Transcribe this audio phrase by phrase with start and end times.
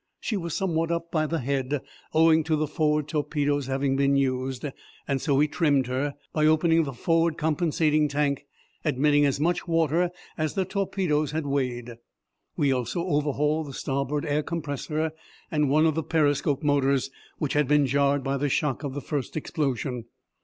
[0.19, 1.79] She was somewhat up by the head,
[2.11, 4.65] owing to the forward torpedoes having been used,
[5.17, 8.47] so we trimmed her by opening the forward compensating tank,
[8.83, 10.09] admitting as much water
[10.39, 11.97] as the torpedoes had weighed.
[12.57, 15.11] We also overhauled the starboard air compressor
[15.51, 19.01] and one of the periscope motors which had been jarred by the shock of the
[19.01, 20.05] first explosion.